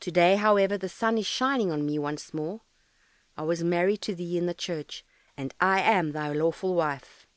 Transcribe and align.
To 0.00 0.10
day, 0.10 0.34
however, 0.34 0.76
the 0.76 0.88
sun 0.88 1.16
is 1.16 1.26
shining 1.26 1.70
on 1.70 1.86
me 1.86 1.96
once 1.96 2.34
more. 2.34 2.62
I 3.36 3.42
was 3.44 3.62
married 3.62 4.02
to 4.02 4.16
thee 4.16 4.36
in 4.36 4.46
the 4.46 4.52
church, 4.52 5.04
and 5.36 5.54
I 5.60 5.80
am 5.80 6.10
thy 6.10 6.32
lawful 6.32 6.74
wife." 6.74 7.28